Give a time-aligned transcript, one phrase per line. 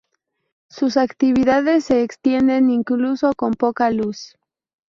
[0.67, 4.35] Sus actividades se extienden incluso con poca luz.